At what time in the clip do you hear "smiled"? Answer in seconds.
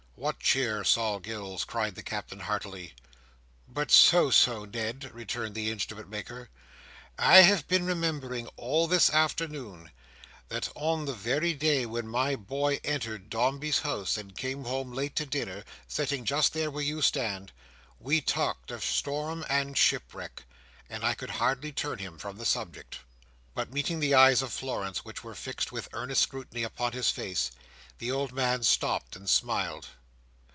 29.27-29.87